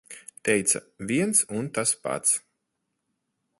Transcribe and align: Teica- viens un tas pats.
Teica- 0.47 0.81
viens 1.11 1.43
un 1.59 1.69
tas 1.77 1.93
pats. 2.07 2.35